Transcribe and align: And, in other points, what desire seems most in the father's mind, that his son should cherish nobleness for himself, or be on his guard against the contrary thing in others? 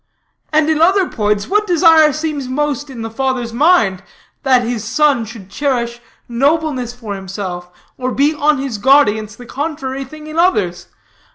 And, 0.51 0.67
in 0.67 0.81
other 0.81 1.07
points, 1.07 1.47
what 1.47 1.67
desire 1.67 2.11
seems 2.11 2.47
most 2.47 2.89
in 2.89 3.03
the 3.03 3.09
father's 3.11 3.53
mind, 3.53 4.01
that 4.41 4.63
his 4.63 4.83
son 4.83 5.25
should 5.25 5.47
cherish 5.51 5.99
nobleness 6.27 6.91
for 6.91 7.13
himself, 7.13 7.69
or 7.99 8.11
be 8.11 8.33
on 8.33 8.57
his 8.57 8.79
guard 8.79 9.09
against 9.09 9.37
the 9.37 9.45
contrary 9.45 10.03
thing 10.03 10.25
in 10.25 10.39
others? 10.39 10.87